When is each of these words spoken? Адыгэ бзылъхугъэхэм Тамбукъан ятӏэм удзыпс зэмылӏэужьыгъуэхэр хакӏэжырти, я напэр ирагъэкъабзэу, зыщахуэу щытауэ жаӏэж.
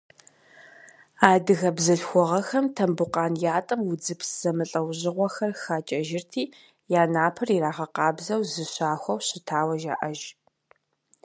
Адыгэ 1.31 1.69
бзылъхугъэхэм 1.75 2.65
Тамбукъан 2.75 3.33
ятӏэм 3.57 3.81
удзыпс 3.91 4.29
зэмылӏэужьыгъуэхэр 4.41 5.51
хакӏэжырти, 5.61 6.43
я 6.99 7.03
напэр 7.13 7.49
ирагъэкъабзэу, 7.55 8.41
зыщахуэу 8.51 9.23
щытауэ 9.27 9.75
жаӏэж. 9.81 10.19